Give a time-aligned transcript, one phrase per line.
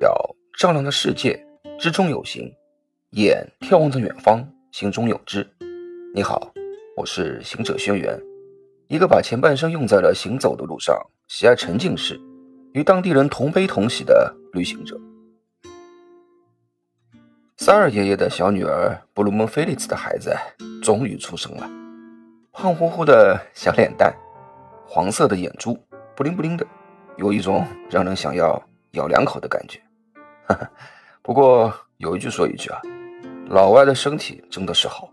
[0.00, 1.44] 要丈量的世界，
[1.76, 2.48] 之中有形；
[3.10, 5.44] 眼眺望着远方，心中有知。
[6.14, 6.52] 你好，
[6.96, 8.16] 我是行者轩辕，
[8.86, 12.20] 一个把前半生用在了行走的路上，喜爱沉浸式，
[12.74, 14.96] 与当地人同悲同喜的旅行者。
[17.56, 20.32] 萨尔爷爷的小女儿布鲁蒙菲利兹的孩子
[20.80, 21.68] 终于出生了，
[22.52, 24.14] 胖乎乎的小脸蛋，
[24.86, 25.76] 黄色的眼珠，
[26.14, 26.64] 布灵布灵的，
[27.16, 29.82] 有一种让人想要咬两口的感觉。
[30.48, 30.70] 哈哈，
[31.20, 32.80] 不过有一句说一句啊，
[33.50, 35.10] 老外的身体真的是好。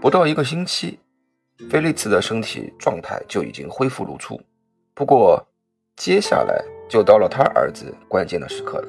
[0.00, 0.98] 不到一个星期，
[1.68, 4.40] 菲利茨的身体状态就已经恢复如初。
[4.94, 5.46] 不过
[5.96, 8.88] 接下来就到了他儿子关键的时刻了。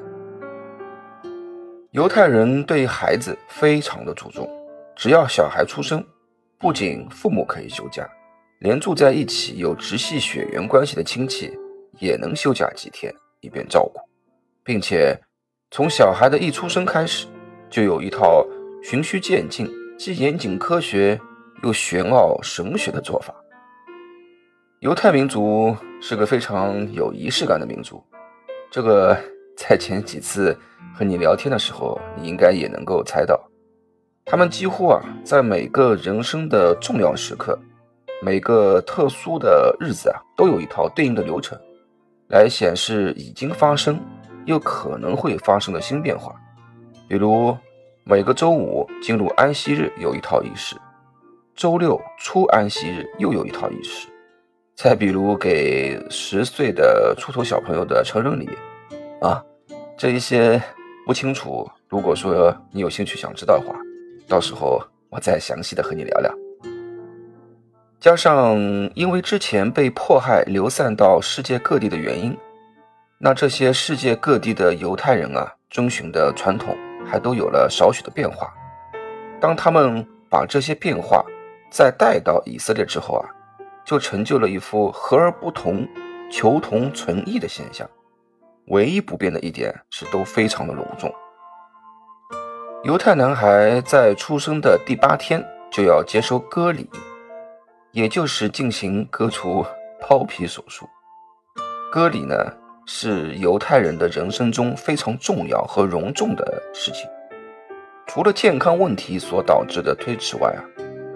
[1.91, 4.49] 犹太人对孩子非常的注重，
[4.95, 6.01] 只要小孩出生，
[6.57, 8.09] 不仅父母可以休假，
[8.59, 11.51] 连住在一起有直系血缘关系的亲戚
[11.99, 13.99] 也能休假几天，以便照顾，
[14.63, 15.19] 并且。
[15.75, 17.27] 从小孩的一出生开始，
[17.69, 18.47] 就有一套
[18.81, 21.19] 循序渐进、既严谨科学
[21.63, 23.35] 又玄奥神学的做法。
[24.79, 28.01] 犹太民族是个非常有仪式感的民族，
[28.71, 29.17] 这个
[29.57, 30.57] 在前几次
[30.97, 33.37] 和你聊天的时候，你应该也能够猜到。
[34.23, 37.59] 他们几乎啊，在每个人生的重要时刻、
[38.21, 41.59] 每个特殊的日子啊，都有一套对应的流程，
[42.29, 43.99] 来显示已经发生。
[44.45, 46.35] 又可能会发生的新变化，
[47.07, 47.55] 比如
[48.03, 50.75] 每个周五进入安息日有一套仪式，
[51.55, 54.07] 周六出安息日又有一套仪式，
[54.75, 58.47] 再比如给十岁的出头小朋友的成人礼，
[59.21, 59.43] 啊，
[59.97, 60.61] 这一些
[61.05, 61.67] 不清楚。
[61.89, 63.75] 如果说你有兴趣想知道的话，
[64.27, 66.31] 到时候我再详细的和你聊聊。
[67.99, 68.55] 加上
[68.93, 72.37] 因为之前被迫害流散到世界各地的原因。
[73.17, 78.53] 那这些世界各地的犹太人啊，遵循的传统还都有了少许的变化。
[79.39, 81.23] 当他们把这些变化
[81.71, 83.29] 再带到以色列之后啊，
[83.85, 85.87] 就成就了一幅和而不同、
[86.29, 87.89] 求同存异的现象。
[88.67, 91.13] 唯一不变的一点是，都非常的隆重。
[92.83, 96.89] 犹太男孩在出生的第八天就要接受割礼，
[97.91, 99.65] 也就是进行割除
[100.07, 100.87] 包皮手术。
[101.91, 102.35] 割礼呢？
[102.85, 107.09] 是犹太人的人生中非常重要和隆重的事情。
[108.07, 110.61] 除了健康问题所导致的推迟外啊，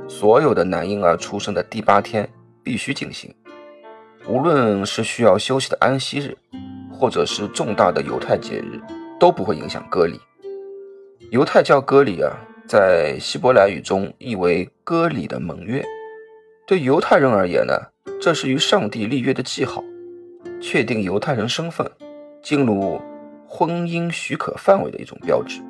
[0.07, 2.27] 所有的男婴儿出生的第八天
[2.63, 3.33] 必须进行。
[4.27, 6.35] 无论是需要休息的安息日，
[6.91, 8.81] 或者是重大的犹太节日，
[9.19, 10.19] 都不会影响割礼。
[11.31, 12.35] 犹太教割礼啊，
[12.67, 15.83] 在希伯来语中意为割礼的盟约。
[16.67, 17.73] 对犹太人而言呢，
[18.19, 19.83] 这是与上帝立约的记号。
[20.59, 21.89] 确定犹太人身份、
[22.41, 23.01] 进入
[23.47, 25.61] 婚姻许可范围的一种标志。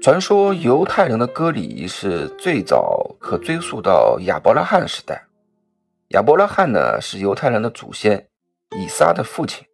[0.00, 5.24] 传说犹太人的割礼仪式最早可追溯到亚伯拉罕时代。
[6.08, 8.26] 亚伯拉罕呢是犹太人的祖先
[8.76, 9.64] 以撒的父亲，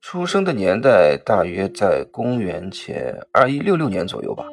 [0.00, 4.44] 出生的年代大约在公元前二一六六年左右吧，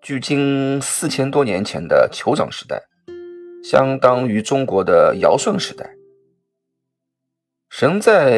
[0.00, 2.82] 距今四千多年前的酋长时代，
[3.62, 5.99] 相当于中国的尧舜时代。
[7.70, 8.32] 神在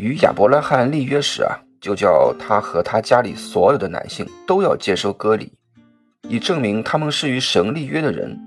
[0.00, 5.52] 与亚伯拉罕立约时啊，就叫他和他家里所有的男性都要接受割礼，
[6.22, 8.38] 以证明他们是与神立约的人。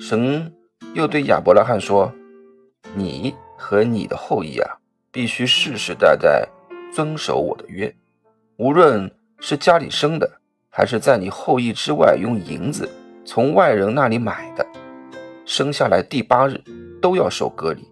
[0.00, 0.52] 神
[0.94, 2.12] 又对亚伯拉罕说
[2.94, 4.78] ：“你和你的后裔啊，
[5.12, 6.46] 必须世世代代
[6.92, 7.94] 遵守我的约，
[8.56, 9.08] 无论
[9.38, 10.28] 是家里生的，
[10.68, 12.90] 还是在你后裔之外用银子
[13.24, 14.66] 从外人那里买的，
[15.44, 16.60] 生下来第八日
[17.00, 17.88] 都要受割礼。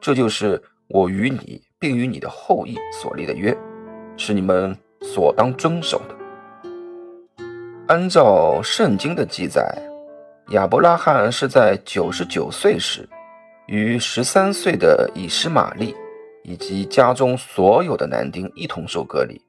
[0.00, 0.60] 这就是。”
[0.92, 3.56] 我与你，并与你的后裔所立的约，
[4.16, 7.44] 是你们所当遵守的。
[7.86, 9.72] 按照圣经的记载，
[10.48, 13.08] 亚伯拉罕是在九十九岁时，
[13.68, 15.94] 与十三岁的以实玛利
[16.42, 19.40] 以及家中所有的男丁一同受割礼。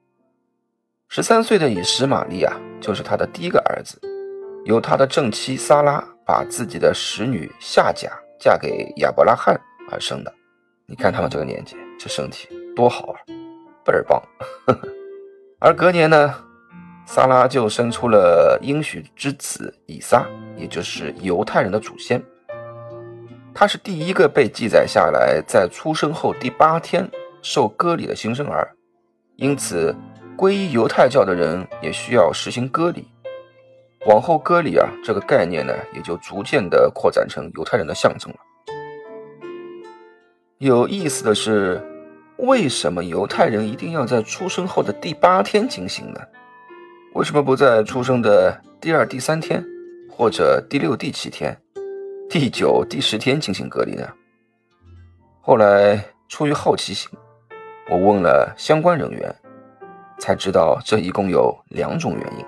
[1.08, 4.00] 十三岁的以实玛利啊，就是他的第一个儿子，
[4.64, 10.32] 由他的正妻撒拉把自己的使女夏甲嫁给亚伯拉罕而生的。
[10.92, 12.46] 你看他们这个年纪，这身体
[12.76, 13.16] 多好啊，
[13.82, 14.22] 倍儿棒。
[15.58, 16.34] 而隔年呢，
[17.06, 22.22] 萨拉就生出了应许之子以撒，也就是犹太人的祖先。
[23.54, 27.10] 他是第一个被记载下来在出生后第八天
[27.40, 28.70] 受割礼的新生儿，
[29.36, 29.96] 因此
[30.36, 33.08] 皈依犹太教的人也需要实行割礼。
[34.06, 38.36] 往后割礼啊，这个概念呢，也就逐渐的扩展成犹太人的象征了。
[40.62, 41.82] 有意思的是，
[42.36, 46.20] 为什么犹太人一定要在出生后的第八天进行呢？
[47.14, 49.60] 为什么不在出生的第二、第三天，
[50.08, 51.60] 或者第六、第七天、
[52.30, 54.08] 第九、第十天进行隔离呢？
[55.40, 57.10] 后来出于好奇心，
[57.90, 59.34] 我问了相关人员，
[60.20, 62.46] 才知道这一共有两种原因。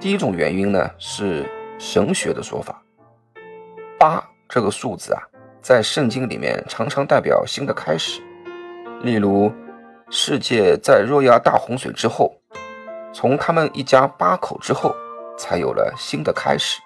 [0.00, 1.44] 第一种原因呢是
[1.78, 2.82] 神学的说法，
[3.98, 5.20] 八这个数字啊，
[5.62, 8.20] 在圣经里面常常代表新的开始。
[9.02, 9.52] 例如，
[10.10, 12.34] 世界在若亚大洪水之后，
[13.12, 14.94] 从他们一家八口之后，
[15.38, 16.80] 才有了新的开始。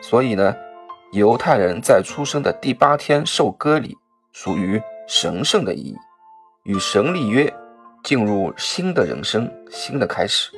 [0.00, 0.54] 所以呢，
[1.12, 3.96] 犹太人在出生的第八天受割礼，
[4.32, 5.96] 属于神圣的意义，
[6.64, 7.52] 与神立约，
[8.04, 10.50] 进入新的人生、新的开始。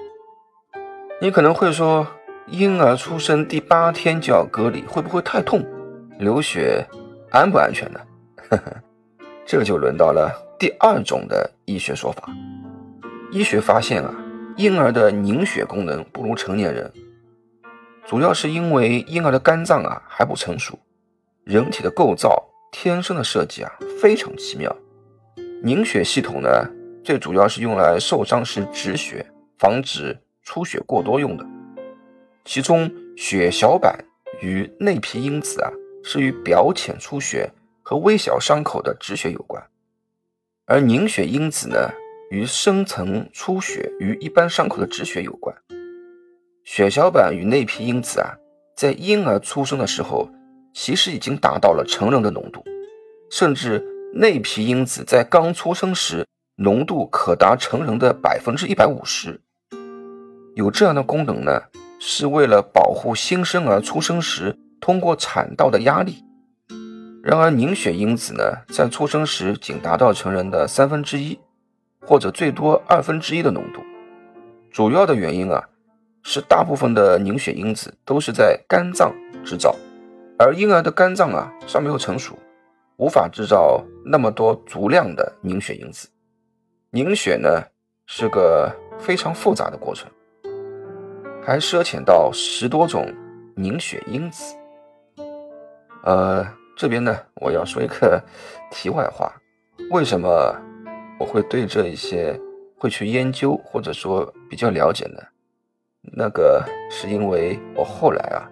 [1.20, 2.06] 你可能会说，
[2.46, 5.64] 婴儿出生第八天就要割礼，会不会太痛？
[6.18, 6.86] 流血
[7.30, 8.00] 安不安全呢？
[8.50, 8.72] 呵呵，
[9.44, 12.28] 这就轮到了第二种的医学说法。
[13.30, 14.14] 医学发现啊，
[14.56, 16.92] 婴儿的凝血功能不如成年人，
[18.06, 20.78] 主要是因为婴儿的肝脏啊还不成熟。
[21.44, 24.74] 人体的构造天生的设计啊非常奇妙。
[25.62, 26.48] 凝血系统呢，
[27.04, 29.26] 最主要是用来受伤时止血，
[29.58, 30.18] 防止。
[30.44, 31.44] 出血过多用的，
[32.42, 34.02] 其中血小板
[34.40, 35.70] 与内皮因子啊，
[36.02, 37.50] 是与表浅出血
[37.82, 39.62] 和微小伤口的止血有关，
[40.66, 41.90] 而凝血因子呢，
[42.30, 45.56] 与深层出血与一般伤口的止血有关。
[46.64, 48.36] 血小板与内皮因子啊，
[48.76, 50.28] 在婴儿出生的时候，
[50.74, 52.62] 其实已经达到了成人的浓度，
[53.30, 53.82] 甚至
[54.14, 59.40] 内皮因子在刚出生时浓度可达成人的百分之一百五十。
[60.54, 61.62] 有这样的功能呢，
[61.98, 66.24] 是为了保护新生儿出生时通过产道的压力。
[67.22, 71.38] 然而，凝血因子呢，在出生时仅达到成人的三分之一，
[72.00, 73.82] 或者最多二分之一的浓度。
[74.70, 75.68] 主要的原因啊，
[76.22, 79.12] 是大部分的凝血因子都是在肝脏
[79.44, 79.74] 制造，
[80.38, 82.38] 而婴儿的肝脏啊尚没有成熟，
[82.96, 86.08] 无法制造那么多足量的凝血因子。
[86.90, 87.64] 凝血呢，
[88.06, 90.08] 是个非常复杂的过程。
[91.44, 93.12] 还涉浅到十多种
[93.56, 94.54] 凝血因子。
[96.04, 96.46] 呃，
[96.76, 98.22] 这边呢，我要说一个
[98.70, 99.32] 题外话：
[99.90, 100.54] 为什么
[101.18, 102.38] 我会对这一些
[102.76, 105.20] 会去研究或者说比较了解呢？
[106.00, 108.48] 那个是因为我后来啊，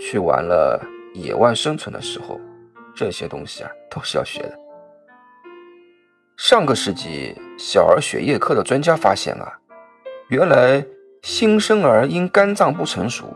[0.00, 0.80] 去玩了
[1.14, 2.40] 野外生存的时候，
[2.94, 4.58] 这些东西啊都是要学的。
[6.36, 9.58] 上个世纪小儿血液科的专家发现啊，
[10.28, 10.84] 原来。
[11.24, 13.32] 新生儿因肝脏不成熟，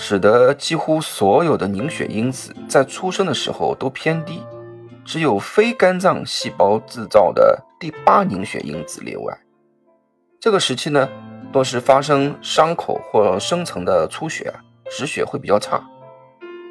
[0.00, 4.40] 使得几乎所有的凝血因子在出生的时候都偏低，
[5.04, 9.36] 只有非肝脏细胞制造的第八凝血因子例外。
[10.38, 11.08] 这个时期呢，
[11.52, 14.54] 多是发生伤口或深层的出血，
[14.88, 15.84] 止血会比较差。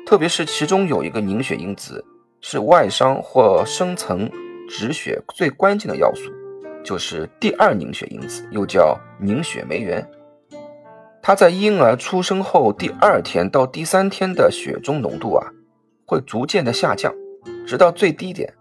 [0.06, 2.04] 特别是其中有一个凝血因子
[2.40, 4.32] 是外伤或深层
[4.70, 6.32] 止血最关键的要素，
[6.82, 10.10] 就是第二凝血因子，又叫凝血酶原。
[11.28, 15.52] 它在婴儿出生后第二天到第三天的血中浓度啊，
[16.06, 17.14] 会逐渐的下降，
[17.68, 18.54] 直到最低点。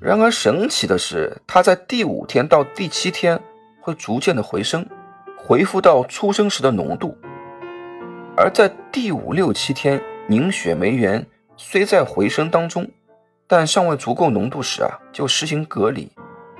[0.00, 3.40] 然而神奇的是，它在第五天到第七天
[3.80, 4.84] 会逐渐的回升，
[5.38, 7.16] 恢复到出生时的浓度。
[8.36, 11.24] 而在第五六七天，凝血酶原
[11.56, 12.90] 虽在回升当中，
[13.46, 16.10] 但尚未足够浓度时啊，就实行隔离，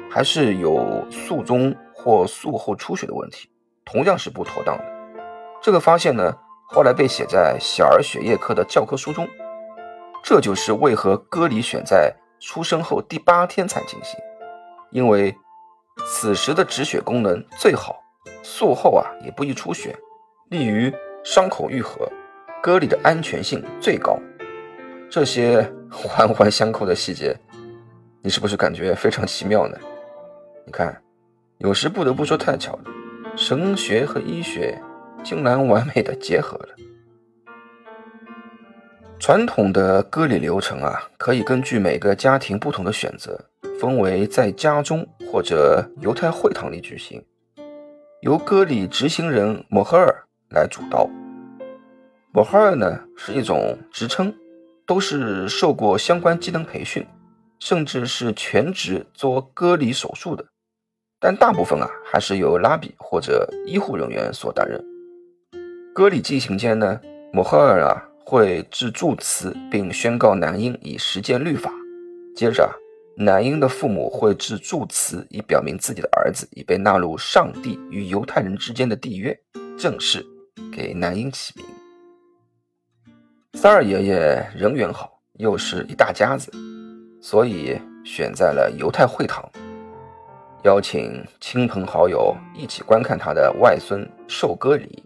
[0.09, 3.49] 还是有术中或术后出血的问题。
[3.87, 4.85] 同样是不妥当的。
[5.63, 9.27] 这个发现呢，后来被写在小儿血液科的教科书中。
[10.23, 14.19] 这就是为何割礼选在出生后第八天才进行，
[14.91, 15.35] 因为
[16.05, 18.03] 此时的止血功能最好，
[18.43, 19.97] 术后啊也不易出血，
[20.51, 22.11] 利于伤口愈合，
[22.61, 24.19] 割礼的安全性最高。
[25.09, 27.35] 这些 环环相扣的细节，
[28.21, 29.79] 你是不是感觉非常奇妙呢？
[30.65, 31.01] 你看，
[31.59, 32.81] 有时不得不说太巧了。
[33.39, 34.81] 神学和医学
[35.23, 36.69] 竟然完美的结合了。
[39.19, 43.39] 传统的割礼流程啊，可以根据每个家庭不同的选择，
[43.79, 47.23] 分为在家中或者犹太会堂里举行，
[48.23, 51.07] 由割礼执行人摩赫尔来主刀。
[52.33, 54.35] 摩赫尔呢是一种职称，
[54.87, 57.07] 都是受过相关技能培训，
[57.59, 60.47] 甚至是全职做割礼手术的。
[61.19, 64.83] 但大部分啊，还是由拉比或者医护人员所担任。
[65.95, 67.01] 割礼进行间呢，
[67.33, 71.73] 摩赫尔啊会致祝词，并宣告男婴已实践律法。
[72.35, 72.71] 接着啊，
[73.17, 79.39] 男婴的父母会致祝词，以表明自己的儿子已被纳入上帝与犹太人之间的缔约，
[79.79, 80.23] 正式
[80.71, 81.65] 给男婴起名。
[83.55, 86.53] 三二爷爷人缘好，又是一大家子，
[87.23, 89.51] 所以选在了犹太会堂，
[90.63, 95.03] 邀请亲朋好友一起观看他的外孙受割礼。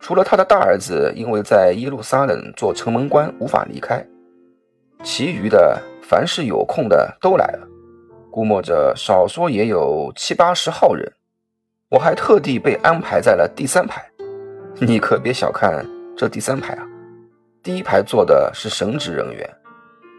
[0.00, 4.06] 除了他的大儿子因为在耶路撒冷做城门官无法离开，
[5.02, 5.80] 其余的。
[6.08, 7.68] 凡是有空的都来了，
[8.30, 11.12] 估摸着少说也有七八十号人。
[11.90, 14.02] 我还特地被安排在了第三排。
[14.80, 15.86] 你可别小看
[16.16, 16.86] 这第三排啊！
[17.62, 19.46] 第一排坐的是神职人员，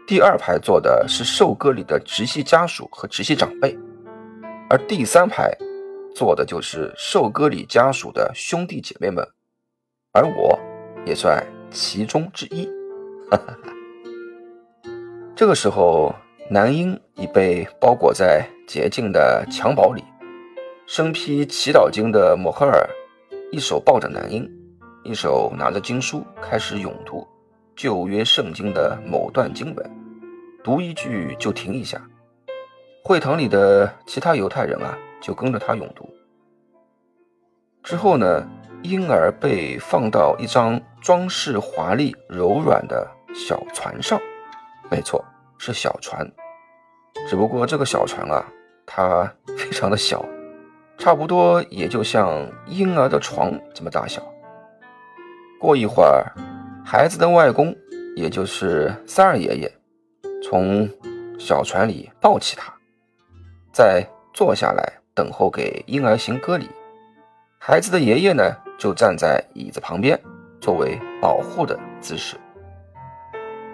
[0.06, 3.76] 第二排坐的是受割礼的直系家属和直系长辈，
[4.70, 5.52] 而第三排
[6.14, 9.26] 坐的就是受割礼家属的兄弟姐妹们，
[10.12, 10.56] 而我
[11.04, 12.66] 也算其中之一。
[13.28, 13.72] 哈哈哈。
[15.34, 16.14] 这个时候，
[16.48, 20.04] 男婴已被包裹在洁净的襁褓里。
[20.86, 22.88] 身披祈祷经的摩诃尔，
[23.50, 24.48] 一手抱着男婴，
[25.02, 27.26] 一手拿着经书，开始咏读
[27.74, 29.90] 旧约圣经的某段经文，
[30.62, 32.00] 读一句就停一下。
[33.02, 36.08] 会堂里的其他犹太人啊，就跟着他诵读。
[37.82, 38.46] 之后呢，
[38.82, 44.20] 婴儿被放到一张装饰华丽、柔软的小船上。
[44.90, 45.24] 没错，
[45.56, 46.30] 是小船，
[47.28, 48.44] 只不过这个小船啊，
[48.84, 50.24] 它 非常的小，
[50.98, 54.22] 差不多也就像婴儿的床这么大小。
[55.58, 56.26] 过一会儿，
[56.84, 57.74] 孩子的外公，
[58.14, 59.72] 也就是三二爷爷，
[60.42, 60.88] 从
[61.38, 62.72] 小船里抱起他，
[63.72, 66.68] 再坐下来等候给婴儿行割礼。
[67.58, 70.20] 孩子的爷爷呢，就站在椅子旁边，
[70.60, 72.36] 作为保护的姿势。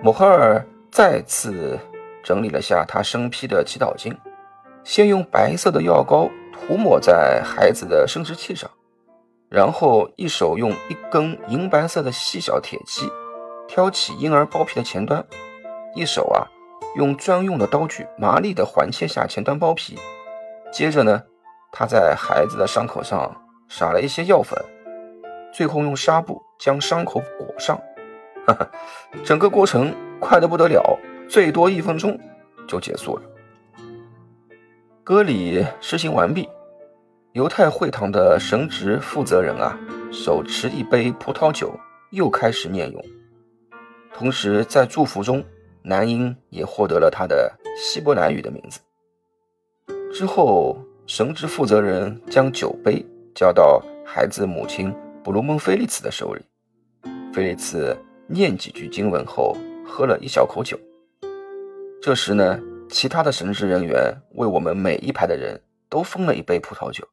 [0.02, 0.64] 摩诃尔。
[0.88, 1.78] 再次
[2.24, 4.16] 整理了下他生披的祈祷经，
[4.82, 8.70] 先用白色的药膏涂抹在孩子的生殖器上，
[9.50, 13.10] 然后一手用一根银白色的细小铁器
[13.68, 15.22] 挑起婴儿包皮的前端，
[15.94, 16.48] 一手啊
[16.96, 19.98] 用专用的刀具麻利地环切下前端包皮，
[20.72, 21.22] 接着呢，
[21.70, 23.34] 他在孩子的伤口上
[23.68, 24.58] 撒了一些药粉，
[25.52, 27.76] 最后用纱布将伤口裹上，
[28.46, 28.68] 哈哈，
[29.24, 29.94] 整个过程。
[30.18, 30.98] 快得不得了，
[31.28, 32.18] 最多一分钟
[32.66, 33.22] 就结束了。
[35.04, 36.48] 割礼实行完毕，
[37.32, 39.78] 犹太会堂的神职负责人啊，
[40.10, 41.78] 手持一杯葡萄酒，
[42.12, 43.04] 又开始念咏。
[44.14, 45.44] 同时，在祝福中，
[45.86, 48.80] 男婴也获得了他的希伯来语的名字。
[50.12, 50.76] 之后，
[51.06, 56.42] 神职负责人将酒杯交到孩子母亲布鲁蒙菲利茨的手里，
[57.32, 59.56] 菲利茨念几句经文后。
[59.88, 60.76] 喝了一小口酒。
[62.02, 67.06] 这时呢，其他的神职人员为我们每一排的人都分了一杯葡萄酒。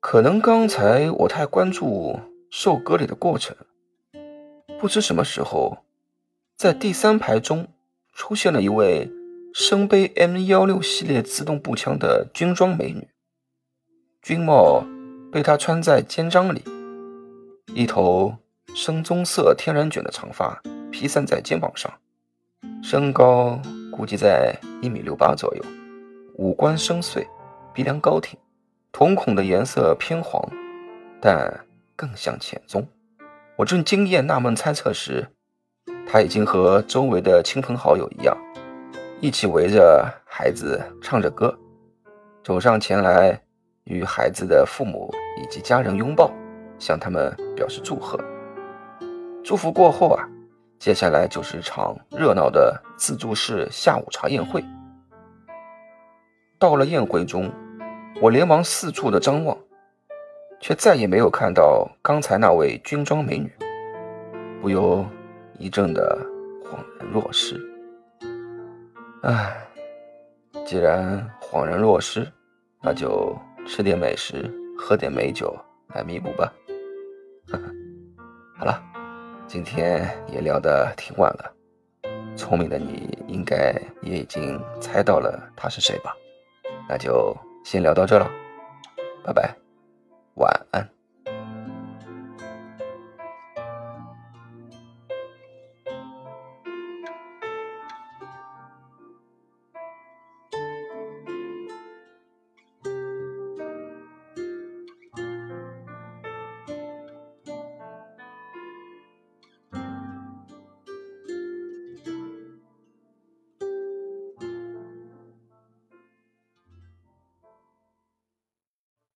[0.00, 2.18] 可能刚才我太关注
[2.50, 3.54] 受割礼的过程，
[4.80, 5.76] 不知什么时候，
[6.62, 7.66] 在第三排中
[8.12, 9.10] 出现了一位
[9.52, 13.08] 身背 M 幺六系列自动步枪的军装美女，
[14.22, 14.84] 军帽
[15.32, 16.62] 被她穿在肩章里，
[17.74, 18.36] 一头。
[18.76, 21.92] 深棕色天然卷的长发披散在肩膀上，
[22.80, 25.64] 身高估计在一米六八左右，
[26.36, 27.26] 五官深邃，
[27.74, 28.38] 鼻梁高挺，
[28.92, 30.48] 瞳孔的颜色偏黄，
[31.20, 31.66] 但
[31.96, 32.86] 更像浅棕。
[33.56, 35.28] 我正惊艳纳闷猜测时，
[36.12, 38.36] 他已经和周围的亲朋好友一样，
[39.22, 41.58] 一起围着孩子唱着歌，
[42.44, 43.40] 走上前来
[43.84, 45.10] 与孩子的父母
[45.42, 46.30] 以及家人拥抱，
[46.78, 48.22] 向他们表示祝贺。
[49.42, 50.28] 祝福过后啊，
[50.78, 54.62] 接下来就是一场热闹的自助式下午茶宴会。
[56.58, 57.50] 到了宴会中，
[58.20, 59.56] 我连忙四处的张望，
[60.60, 63.50] 却再也没有看到刚才那位军装美女，
[64.60, 65.06] 不由
[65.62, 66.18] 一阵的
[66.64, 67.56] 恍然若失。
[69.22, 69.64] 唉，
[70.66, 72.26] 既然恍然若失，
[72.82, 75.56] 那就吃点美食，喝点美酒
[75.94, 76.52] 来弥补吧。
[77.46, 77.62] 呵呵，
[78.58, 78.82] 好了。
[79.46, 81.54] 今天也聊得挺晚了，
[82.34, 86.12] 聪明的你应该也已经猜到了他是谁吧？
[86.88, 88.28] 那就先聊到这了，
[89.22, 89.54] 拜拜，
[90.34, 90.88] 晚安。